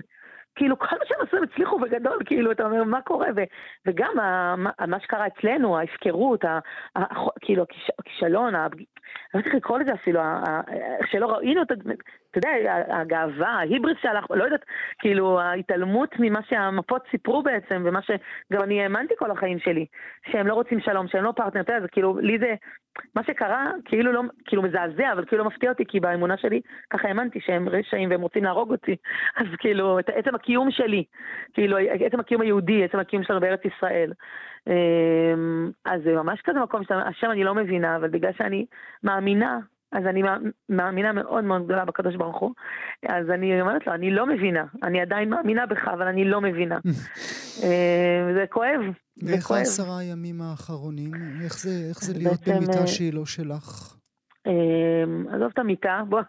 כאילו, 0.56 0.78
כל 0.78 0.96
מה 0.98 1.04
שהם 1.06 1.18
עשו 1.20 1.36
הם 1.36 1.42
הצליחו 1.42 1.78
בגדול, 1.78 2.18
כאילו, 2.24 2.52
אתה 2.52 2.64
אומר, 2.64 2.84
מה 2.84 3.00
קורה? 3.00 3.28
ו, 3.36 3.40
וגם 3.86 4.18
ה, 4.20 4.54
מה, 4.56 4.70
מה 4.86 5.00
שקרה 5.00 5.26
אצלנו, 5.26 5.78
ההפקרות, 5.78 6.44
ה, 6.44 6.58
ה, 6.96 7.00
כאילו, 7.40 7.62
הכיש, 7.62 7.90
הכישלון, 7.98 8.54
ה, 8.54 8.66
אני 8.66 8.84
לא 9.34 9.42
צריך 9.42 9.54
לקרוא 9.54 9.78
לזה 9.78 9.94
אפילו, 9.94 10.20
שלא 11.10 11.26
ראינו 11.26 11.62
את, 11.62 11.68
אתה 12.38 12.48
יודע, 12.48 12.74
הגאווה, 12.88 13.48
ההיבריס 13.48 13.98
שהלך, 14.02 14.24
לא 14.30 14.44
יודעת, 14.44 14.64
כאילו, 14.98 15.40
ההתעלמות 15.40 16.14
ממה 16.18 16.40
שהמפות 16.48 17.02
סיפרו 17.10 17.42
בעצם, 17.42 17.82
ומה 17.84 18.00
שגם 18.02 18.62
אני 18.62 18.82
האמנתי 18.82 19.14
כל 19.18 19.30
החיים 19.30 19.58
שלי, 19.58 19.86
שהם 20.30 20.46
לא 20.46 20.54
רוצים 20.54 20.80
שלום, 20.80 21.08
שהם 21.08 21.24
לא 21.24 21.32
פרטנר, 21.36 21.60
אתה 21.60 21.72
יודע, 21.72 21.82
זה 21.82 21.88
כאילו, 21.88 22.18
לי 22.18 22.38
זה, 22.38 22.54
מה 23.14 23.22
שקרה, 23.24 23.70
כאילו 23.84 24.12
לא, 24.12 24.22
כאילו 24.44 24.62
מזעזע, 24.62 25.12
אבל 25.12 25.24
כאילו 25.24 25.44
לא 25.44 25.48
מפתיע 25.50 25.70
אותי, 25.70 25.84
כי 25.88 26.00
באמונה 26.00 26.36
שלי, 26.36 26.60
ככה 26.90 27.08
האמנתי 27.08 27.40
שהם 27.40 27.68
רשעים 27.68 28.10
והם 28.10 28.20
רוצים 28.20 28.44
להרוג 28.44 28.70
אותי. 28.70 28.96
אז 29.40 29.46
כאילו, 29.58 29.98
את 29.98 30.08
עצם 30.08 30.34
הקיום 30.34 30.70
שלי, 30.70 31.04
כאילו, 31.54 31.76
עצם 32.06 32.20
הקיום 32.20 32.40
היהודי, 32.40 32.84
עצם 32.84 32.98
הקיום 32.98 33.22
שלנו 33.24 33.40
בארץ 33.40 33.60
ישראל. 33.64 34.12
אמ, 34.66 35.70
אז 35.84 36.02
זה 36.04 36.12
ממש 36.12 36.40
כזה 36.44 36.60
מקום 36.60 36.84
שהשם 36.84 37.30
אני 37.30 37.44
לא 37.44 37.54
מבינה, 37.54 37.96
אבל 37.96 38.08
בגלל 38.08 38.32
שאני 38.38 38.66
מאמינה 39.04 39.58
אז 39.92 40.06
אני 40.06 40.22
מאמינה 40.68 41.12
מאוד 41.12 41.44
מאוד 41.44 41.64
גדולה 41.64 41.84
בקדוש 41.84 42.16
ברוך 42.16 42.38
הוא, 42.38 42.52
אז 43.08 43.30
אני 43.30 43.60
אומרת 43.60 43.86
לו, 43.86 43.94
אני 43.94 44.10
לא 44.10 44.26
מבינה, 44.26 44.64
אני 44.82 45.00
עדיין 45.00 45.30
מאמינה 45.30 45.66
בך, 45.66 45.88
אבל 45.88 46.06
אני 46.06 46.24
לא 46.24 46.40
מבינה. 46.40 46.78
אה, 47.64 48.30
זה 48.34 48.44
כואב, 48.50 48.80
זה 49.16 49.26
כואב. 49.26 49.36
איך 49.36 49.50
העשרה 49.50 49.98
הימים 49.98 50.42
האחרונים? 50.42 51.12
איך 51.44 51.58
זה, 51.58 51.70
איך 51.88 52.02
זה 52.02 52.18
להיות 52.18 52.48
במיטה 52.48 52.80
אה, 52.80 52.86
שהיא 52.86 53.14
לא 53.14 53.26
שלך? 53.26 53.96
אה, 54.46 55.34
עזוב 55.34 55.50
את 55.52 55.58
המיטה, 55.58 56.02
בוא, 56.08 56.20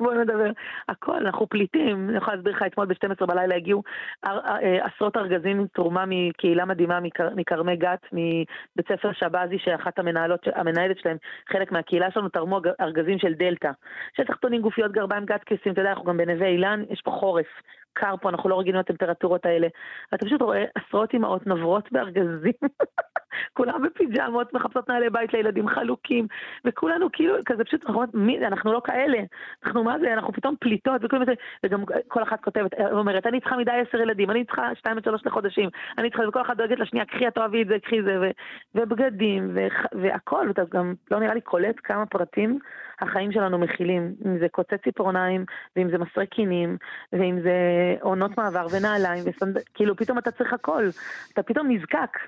בוא 0.00 0.14
נדבר. 0.14 0.50
הכל, 0.88 1.16
אנחנו 1.16 1.46
פליטים. 1.46 2.08
אני 2.08 2.16
יכולה 2.16 2.36
להסביר 2.36 2.52
לך, 2.52 2.62
אתמול 2.62 2.86
ב-12 2.86 3.26
בלילה 3.26 3.54
הגיעו 3.54 3.82
אה, 4.26 4.86
עשרות 4.86 5.16
ארגזים 5.16 5.66
תרומה 5.74 6.04
מקהילה 6.06 6.64
מדהימה 6.64 6.98
מכרמי 7.36 7.76
גת, 7.76 8.06
מבית 8.12 8.88
ספר 8.88 9.12
שבזי, 9.12 9.58
שאחת 9.58 9.98
המנהלות, 9.98 10.40
המנהלת 10.54 10.98
שלהם, 10.98 11.16
חלק 11.48 11.72
מהקהילה 11.72 12.10
שלנו, 12.10 12.28
תרמו 12.28 12.60
ארגזים 12.80 13.18
של 13.18 13.34
דלתא. 13.34 13.70
של 14.16 14.24
תחתונים, 14.24 14.62
גופיות, 14.62 14.92
גרביים, 14.92 15.24
גת 15.24 15.44
כיסים, 15.44 15.72
אתה 15.72 15.80
יודע, 15.80 15.90
אנחנו 15.90 16.04
גם 16.04 16.16
בנווה 16.16 16.46
אילן, 16.46 16.82
יש 16.90 17.00
פה 17.00 17.10
חורף. 17.10 17.46
קר 17.92 18.14
פה, 18.20 18.28
אנחנו 18.28 18.50
לא 18.50 18.60
רגילים 18.60 18.80
לטמפרטורות 18.80 19.46
האלה. 19.46 19.68
אתה 20.14 20.26
פשוט 20.26 20.42
רואה 20.42 20.64
עשרות 20.74 21.14
אמהות 21.14 21.46
נוברות 21.46 21.92
בארגזים, 21.92 22.52
כולם 23.56 23.82
בפיג'מות, 23.82 24.54
מחפשות 24.54 24.88
נעלי 24.88 25.10
בית 25.10 25.32
לילדים 25.32 25.68
חלוקים, 25.68 26.26
וכולנו 26.64 27.12
כאילו, 27.12 27.34
כזה 27.46 27.64
פשוט, 27.64 27.84
אנחנו, 27.86 28.02
אנחנו 28.46 28.72
לא 28.72 28.80
כאלה, 28.84 29.18
אנחנו 29.64 29.84
מה 29.90 29.98
זה, 29.98 30.12
אנחנו 30.12 30.32
פתאום 30.32 30.54
פליטות, 30.60 31.04
וכולם, 31.04 31.22
וגם 31.64 31.84
כל 32.08 32.22
אחת 32.22 32.40
כותבת, 32.40 32.70
אומרת, 32.92 33.26
אני 33.26 33.40
צריכה 33.40 33.56
מדי 33.56 33.70
עשר 33.70 34.00
ילדים, 34.00 34.30
אני 34.30 34.44
צריכה 34.44 34.74
שתיים 34.74 34.96
עד 34.96 35.04
שלוש 35.04 35.22
לחודשים, 35.26 35.68
אני 35.98 36.10
צריכה, 36.10 36.28
וכל 36.28 36.42
אחת 36.42 36.56
דואגת 36.56 36.78
לשנייה, 36.78 37.04
קחי, 37.04 37.28
את 37.28 37.38
אוהבי 37.38 37.62
את 37.62 37.68
זה, 37.68 37.76
קחי 37.78 38.02
זה, 38.02 38.20
ו, 38.20 38.30
ובגדים, 38.74 39.50
ו, 39.54 39.66
והכל, 39.92 40.44
ואתה 40.48 40.62
גם 40.70 40.94
לא 41.10 41.20
נראה 41.20 41.34
לי 41.34 41.40
קולט 41.40 41.76
כמה 41.84 42.06
פרטים 42.06 42.58
החיים 43.00 43.32
שלנו 43.32 43.58
מכילים, 43.58 44.14
אם 44.26 44.38
זה 44.38 44.48
קוצי 44.48 44.78
ציפורניים, 44.84 45.44
ואם 45.76 45.90
זה 45.90 45.98
מסרי 45.98 46.26
קינים, 46.26 46.76
ואם 47.12 47.40
זה 47.42 47.54
עונות 48.00 48.38
מעבר 48.38 48.66
ונעליים, 48.72 49.24
וסנד... 49.26 49.58
כאילו 49.74 49.96
פתאום 49.96 50.18
אתה 50.18 50.30
צריך 50.30 50.52
הכל, 50.52 50.84
אתה 51.32 51.42
פתאום 51.42 51.70
נזקק. 51.70 52.18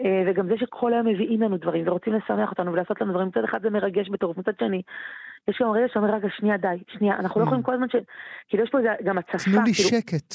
אה, 0.00 0.22
וגם 0.26 0.48
זה 0.48 0.54
שכל 0.58 0.92
היום 0.92 1.06
מביאים 1.06 1.42
לנו 1.42 1.56
דברים 1.56 1.88
ורוצים 1.88 2.12
לשמח 2.12 2.50
אותנו 2.50 2.72
ולעשות 2.72 3.00
לנו 3.00 3.12
דברים, 3.12 3.28
מצד 3.28 3.44
אחד 3.44 3.62
זה 3.62 3.70
מרגש 3.70 4.08
בטירוף, 4.08 4.38
מצד 4.38 4.52
שני, 4.58 4.82
יש 5.48 5.62
גם 5.62 5.70
רגע 5.70 5.88
שאומר, 5.88 6.14
רגע, 6.14 6.28
שנייה, 6.36 6.56
די, 6.56 6.76
שנייה, 6.88 7.16
אנחנו 7.16 7.40
לא 7.40 7.44
יכולים 7.44 7.62
כל 7.62 7.74
הזמן 7.74 7.88
ש... 7.88 7.96
כאילו 8.48 8.64
יש 8.64 8.70
פה 8.70 8.78
גם 9.04 9.18
הצפה. 9.18 9.50
תנו 9.50 9.62
לי 9.62 9.74
כאילו... 9.74 9.88
שקט. 9.88 10.34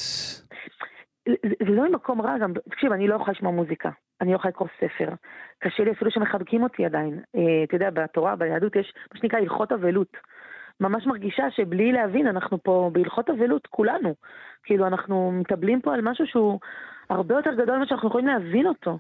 זה 1.68 1.72
לא 1.76 1.90
ממקום 1.90 2.22
רע, 2.22 2.38
גם, 2.38 2.54
תקשיב, 2.70 2.92
אני 2.92 3.08
לא 3.08 3.16
יכולה 3.16 3.32
לשמוע 3.32 3.52
מוזיקה, 3.52 3.90
אני 4.22 4.32
לא 4.32 4.36
יכולה 4.36 4.50
לקרוא 4.50 4.68
ספר. 4.78 5.10
קשה 5.60 5.84
לי 5.84 5.92
אפילו 5.92 6.12
שמחבקים 6.12 6.64
אותי 6.64 6.86
עדיין. 6.86 7.20
אה, 7.36 7.64
אתה 7.64 7.76
יודע, 7.76 7.90
בתורה, 7.90 8.36
ביהדות 8.36 8.76
יש 8.76 8.94
מה 9.14 9.20
שנקרא 9.20 9.40
הלכות 9.40 9.72
אבלות. 9.72 10.18
ממש 10.80 11.08
מרגישה 11.08 11.44
שבלי 11.52 11.92
להבין, 11.92 12.28
אנחנו 12.28 12.64
פה 12.64 12.90
בהלכות 12.94 13.30
אבלות, 13.30 13.68
כולנו. 13.68 14.16
כאילו, 14.64 14.88
אנחנו 14.88 15.32
מטבלים 15.32 15.82
פה 15.82 15.94
על 15.94 16.02
משהו 16.02 16.28
שהוא 16.28 16.60
הרבה 17.10 17.36
יותר 17.36 17.54
גדול 17.54 17.76
ממה 17.76 17.88
שאנחנו 17.88 18.08
יכולים 18.08 18.28
להבין 18.28 18.68
אותו. 18.68 18.98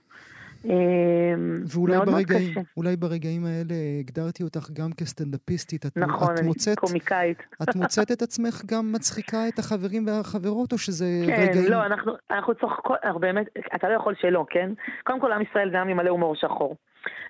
אמ, 0.65 1.63
ואולי 1.74 1.98
ברגעים, 2.05 2.53
אולי 2.77 2.96
ברגעים 2.96 3.46
האלה 3.46 3.75
הגדרתי 4.00 4.43
אותך 4.43 4.70
גם 4.74 4.91
כסטנדאפיסטית. 4.98 5.86
את, 5.86 5.98
נכון, 5.98 6.34
את 6.34 6.39
אני 6.39 6.48
מוצאת, 6.48 6.79
קומיקאית. 6.79 7.38
את 7.63 7.75
מוצאת 7.75 8.12
את 8.12 8.22
עצמך 8.22 8.62
גם 8.65 8.91
מצחיקה 8.91 9.48
את 9.48 9.60
החברים 9.60 10.08
והחברות, 10.08 10.72
או 10.74 10.77
שזה 10.77 11.05
כן, 11.27 11.41
רגעים... 11.41 11.65
כן, 11.65 11.72
לא, 11.72 11.86
אנחנו, 11.86 12.13
אנחנו 12.32 12.55
צוחקות, 12.55 12.98
באמת, 13.20 13.46
אתה 13.75 13.89
לא 13.89 13.93
יכול 13.93 14.15
שלא, 14.22 14.46
כן? 14.50 14.70
קודם 15.03 15.20
כל, 15.20 15.32
עם 15.32 15.41
ישראל 15.41 15.70
זה 15.72 15.79
עם 15.79 15.98
מלא 15.98 16.10
הומור 16.10 16.36
שחור. 16.36 16.75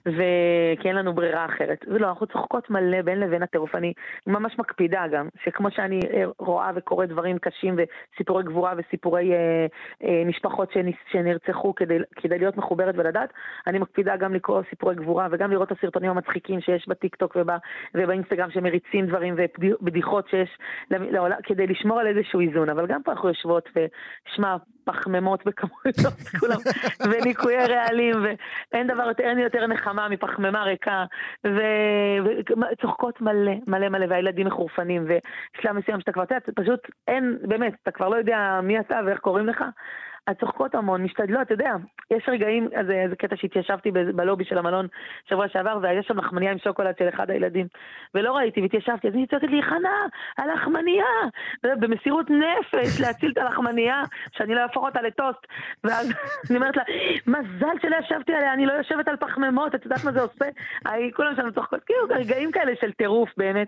וכי 0.06 0.88
אין 0.88 0.96
לנו 0.96 1.14
ברירה 1.14 1.46
אחרת. 1.46 1.86
ולא, 1.88 2.10
אנחנו 2.10 2.28
צוחקות 2.28 2.70
מלא 2.70 3.02
בין 3.02 3.20
לבין 3.20 3.44
הטירוף. 3.44 3.76
אני 3.76 3.94
ממש 4.28 4.60
מקפידה 4.60 5.08
גם, 5.12 5.28
שכמו 5.44 5.72
שאני 5.72 6.00
אה, 6.14 6.24
רואה 6.40 6.72
וקוראת 6.76 7.10
דברים 7.10 7.38
קשים 7.38 7.76
וסיפורי 7.78 8.44
גבורה 8.44 8.74
וסיפורי 8.78 9.34
אה, 9.34 9.66
אה, 10.04 10.24
משפחות 10.26 10.74
שנרצחו 11.12 11.76
כדי, 11.76 11.98
כדי 12.16 12.40
להיות 12.40 12.58
מחוברת 12.58 12.96
ולדעת, 12.98 13.34
אני 13.68 13.80
מקפידה 13.80 14.16
גם 14.16 14.34
לקרוא 14.34 14.62
סיפורי 14.70 14.96
גבורה 14.96 15.28
וגם 15.32 15.52
לראות 15.52 15.72
את 15.72 15.78
הסרטונים 15.78 16.12
המצחיקים 16.12 16.62
שיש 16.62 16.88
בטיקטוק 16.88 17.38
ובא, 17.40 17.58
ובאינסטגרם 17.96 18.52
שמריצים 18.52 19.08
דברים 19.08 19.36
ובדיחות 19.38 20.28
שיש 20.30 20.58
לעולם, 20.90 21.38
כדי 21.44 21.68
לשמור 21.68 22.00
על 22.00 22.08
איזשהו 22.08 22.40
איזון. 22.40 22.70
אבל 22.70 22.88
גם 22.88 23.04
פה 23.04 23.12
אנחנו 23.12 23.30
יושבות 23.30 23.70
ושמע, 23.70 24.56
פחמימות 24.86 25.46
בכמויות, 25.46 25.96
כולם, 26.40 26.60
וניקויי 27.00 27.68
רעלים, 27.68 28.26
ואין 28.72 28.88
דבר 28.88 29.12
אין 29.20 29.40
יותר 29.40 29.68
נחמה 29.68 30.10
מפחמימה 30.10 30.64
ריקה, 30.64 31.06
וצוחקות 32.72 33.22
מלא, 33.22 33.52
מלא 33.68 33.90
מלא, 33.90 34.06
והילדים 34.10 34.48
מחורפנים, 34.48 35.06
ושלב 35.06 35.72
מסוים 35.76 36.00
שאתה 36.00 36.12
כבר, 36.12 36.24
אתה 36.24 36.36
פשוט 36.56 36.80
אין, 37.08 37.38
באמת, 37.42 37.74
אתה 37.84 37.92
כבר 37.92 38.10
לא 38.10 38.16
יודע 38.16 38.60
מי 38.64 38.80
אתה 38.80 39.00
ואיך 39.06 39.20
קוראים 39.20 39.48
לך, 39.48 39.64
אז 40.28 40.36
צוחקות 40.40 40.76
המון, 40.76 41.04
משתדלות, 41.04 41.42
אתה 41.42 41.54
יודע, 41.54 41.72
יש 42.12 42.24
רגעים, 42.28 42.70
אז 42.76 42.86
זה 43.10 43.16
קטע 43.16 43.36
שהתיישבתי 43.36 43.92
בלובי 43.92 44.46
של 44.46 44.58
המלון 44.58 44.88
שבוע 45.30 45.48
שעבר, 45.48 45.78
והיה 45.82 46.04
שם 46.04 46.18
לחמניה 46.18 46.52
עם 46.52 46.58
שוקולד 46.58 46.98
של 47.00 47.10
אחד 47.10 47.30
הילדים, 47.30 47.68
ולא 48.16 48.36
ראיתי, 48.36 48.62
והתיישבתי, 48.62 49.08
אז 49.08 49.14
היא 49.16 49.28
צועקת 49.28 49.48
לי, 49.48 49.64
חנה, 49.64 50.06
הלחמניה, 50.38 51.06
במסירות 51.64 52.26
נפש 52.30 53.02
להציל 53.02 53.32
את 53.32 53.38
הלחמניה, 53.38 54.04
שאני 54.38 54.56
לא 54.56 54.62
אהפוך 54.62 54.86
אותה 54.86 55.02
לטוסט, 55.02 55.48
ואז 55.84 56.14
אני 56.50 56.58
אומרת 56.58 56.78
לה, 56.78 56.84
מזל 57.28 57.76
שלא 57.82 57.96
ישבתי 57.96 58.34
עליה, 58.34 58.54
אני 58.54 58.66
לא 58.66 58.74
יושבת 58.74 59.08
על 59.08 59.16
פחמימות, 59.18 59.76
את 59.76 59.86
יודעת 59.86 60.04
מה 60.04 60.12
זה 60.12 60.22
עושה? 60.22 60.46
כולם 61.16 61.36
שם 61.36 61.52
צוחקות, 61.52 61.84
כאילו, 61.84 62.02
רגעים 62.10 62.52
כאלה 62.52 62.72
של 62.82 62.92
טירוף, 62.92 63.30
באמת. 63.38 63.68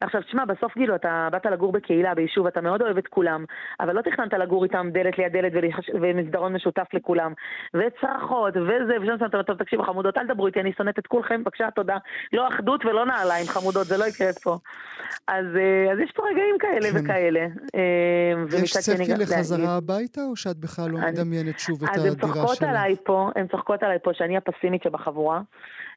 עכשיו, 0.00 0.22
תשמע, 0.22 0.44
בסוף 0.44 0.72
כאילו, 0.72 0.94
אתה 0.94 1.28
באת 1.32 1.46
לגור 1.46 1.72
בקהילה, 1.72 2.14
ביישוב, 2.14 2.46
אתה 2.46 2.60
מאוד 2.60 2.82
אוהב 2.82 2.98
את 2.98 3.06
כולם, 3.06 3.44
אבל 3.80 3.94
לא 3.96 4.02
תכננת 4.02 4.32
לגור 4.32 4.64
איתם 4.64 4.88
דלת 4.92 5.18
ליד 5.18 5.32
דלת 5.32 5.52
ומסדרון 6.02 6.52
משותף 6.52 6.86
לכולם, 6.92 7.32
וצרחות, 7.74 8.56
וזה, 8.56 8.96
ושם 9.02 9.24
אומר, 9.32 9.42
טוב, 9.42 9.56
תקשיבו 9.56 9.82
חמודות, 9.82 10.18
אל 10.18 10.26
תדברו 10.26 10.46
איתי, 10.46 10.60
אני 10.60 10.72
שונאת 10.72 10.98
את 10.98 11.06
כולכם, 11.06 11.42
בבקשה, 11.44 11.70
תודה. 11.70 11.96
לא 12.32 12.48
אחדות 12.48 12.84
ולא 12.84 13.06
נעליים 13.06 13.46
חמודות, 13.46 13.86
זה 13.86 13.96
לא 13.96 14.04
יקרה 14.04 14.32
פה. 14.42 14.58
אז, 15.28 15.44
אה, 15.56 15.92
אז 15.92 15.98
יש 15.98 16.12
פה 16.12 16.22
רגעים 16.30 16.56
כאלה 16.58 16.90
כן. 16.90 17.04
וכאלה. 17.04 17.46
אה, 17.74 18.60
יש 18.62 18.76
צפי 18.76 19.14
לחזרה 19.18 19.76
הביתה, 19.76 20.20
או 20.20 20.36
שאת 20.36 20.56
בכלל 20.56 20.90
לא 20.90 20.98
מדמיינת 20.98 21.58
שוב 21.58 21.84
את 21.84 21.88
הדירה 21.88 22.12
שלך? 22.12 22.24
אז 22.24 22.30
הן 22.30 22.34
צוחקות 22.34 22.62
עליי 22.62 22.96
פה, 23.04 23.30
הן 23.36 23.46
צוחקות 23.46 23.82
עליי 23.82 23.98
פה 24.02 24.10
שאני 24.14 24.36
הפסימית 24.36 24.82
שבחבורה. 24.82 25.40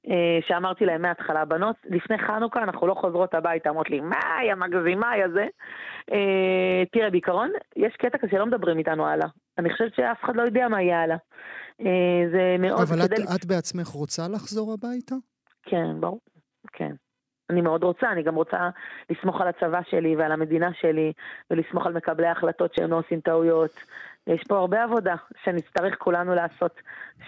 אה, 0.08 0.40
שאמרתי 0.48 0.86
להם 0.86 1.02
מההתחלה, 1.02 1.46
בנות, 1.46 1.76
לפני 1.86 2.18
חנוכה 2.18 2.64
אנחנו 2.64 2.88
לא 2.88 2.94
חוזרות 2.94 3.34
הביתה, 3.34 3.70
אמרות 3.70 3.90
לי, 3.90 4.00
מה, 4.00 4.44
יא 4.48 4.56
מגזימה, 4.56 5.18
יא 5.18 5.28
זה. 5.34 5.48
אה, 6.12 6.84
תראה, 6.92 7.10
בעיקרון, 7.10 7.52
יש 7.76 7.96
קטע 7.96 8.18
כזה 8.18 8.32
שלא 8.32 8.46
מדברים 8.46 8.78
איתנו 8.78 9.08
הלאה. 9.08 9.28
אני 9.58 9.70
חושבת 9.72 9.96
שאף 9.96 10.24
אחד 10.24 10.36
לא 10.36 10.42
יודע 10.42 10.68
מה 10.68 10.82
יהיה 10.82 11.02
הלאה. 11.02 11.18
אה, 11.82 12.30
זה 12.32 12.56
מאוד... 12.60 12.82
אבל 12.82 13.06
את, 13.06 13.12
את 13.36 13.46
בעצמך 13.46 13.88
רוצה 13.88 14.28
לחזור 14.34 14.74
הביתה? 14.74 15.16
כן, 15.64 16.00
ברור, 16.00 16.20
כן. 16.74 16.92
אני 17.50 17.62
מאוד 17.62 17.84
רוצה, 17.84 18.12
אני 18.12 18.24
גם 18.24 18.36
רוצה 18.36 18.70
לסמוך 19.10 19.42
על 19.42 19.48
הצבא 19.48 19.80
שלי 19.90 20.16
ועל 20.16 20.32
המדינה 20.32 20.70
שלי, 20.74 21.14
ולסמוך 21.52 21.86
על 21.86 21.94
מקבלי 21.94 22.28
ההחלטות 22.28 22.74
שהם 22.74 22.92
לא 22.92 23.00
עושים 23.00 23.22
טעויות, 23.22 23.72
יש 24.28 24.44
פה 24.48 24.58
הרבה 24.58 24.84
עבודה 24.84 25.16
שנצטרך 25.44 25.96
כולנו 25.98 26.36
לעשות, 26.36 26.76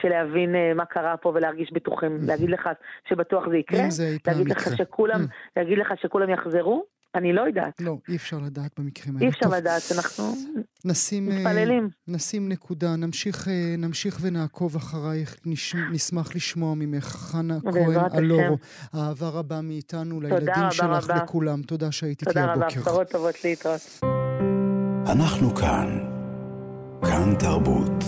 של 0.02 0.10
להבין 0.10 0.56
uh, 0.56 0.78
מה 0.78 0.86
קרה 0.86 1.18
פה 1.18 1.32
ולהרגיש 1.36 1.74
בטוחים. 1.74 2.18
Mm. 2.22 2.28
להגיד 2.28 2.50
לך 2.50 2.70
שבטוח 3.10 3.50
זה 3.50 3.58
יקרה, 3.58 3.86
אם 3.86 3.90
זה 3.90 4.08
אי 4.08 4.20
פעם 4.20 4.34
להגיד 4.34 4.52
לך 4.52 4.78
שכולם, 4.78 5.22
mm. 5.24 5.28
להגיד 5.58 5.78
לך 5.78 5.88
שכולם 6.02 6.30
יחזרו, 6.30 6.86
אני 7.16 7.34
לא 7.34 7.42
יודעת. 7.42 7.82
לא, 7.82 7.98
אי 8.10 8.16
אפשר 8.16 8.38
לדעת 8.38 8.72
במקרים 8.80 9.16
האלה. 9.16 9.26
אי 9.26 9.30
אפשר 9.32 9.46
טוב. 9.46 9.54
לדעת, 9.54 9.82
אנחנו 9.96 10.24
נשים, 10.86 11.32
אה, 11.32 11.38
מתפללים. 11.38 11.90
נשים 12.08 12.50
נקודה, 12.50 12.96
נמשיך, 12.96 13.48
אה, 13.48 13.76
נמשיך 13.78 14.18
ונעקוב 14.22 14.76
אחרייך, 14.76 15.36
נש, 15.46 15.76
נשמח 15.92 16.36
לשמוע 16.36 16.76
ממך. 16.76 17.04
חנה 17.06 17.58
כהן 17.62 18.18
אלורו, 18.18 18.58
אהבה 18.96 19.30
רבה 19.30 19.62
מאיתנו, 19.62 20.22
לילדים 20.22 20.72
שלך, 20.72 21.04
רבה. 21.04 21.24
לכולם. 21.24 21.62
תודה 21.62 21.92
שהיית 21.92 22.22
איתי 22.22 22.40
הבוקר. 22.40 22.54
תודה 22.54 22.66
רבה, 22.66 22.82
בשורות 22.82 23.10
טובות 23.10 23.44
להתראות. 23.44 24.00
אנחנו 25.12 25.56
כאן. 25.56 26.09
כאן 27.02 27.36
תרבות. 27.40 28.04